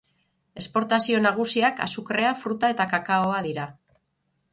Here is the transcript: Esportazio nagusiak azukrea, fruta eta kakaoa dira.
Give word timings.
Esportazio 0.59 1.19
nagusiak 1.25 1.81
azukrea, 1.87 2.31
fruta 2.45 2.71
eta 2.77 2.87
kakaoa 2.95 3.43
dira. 3.49 3.67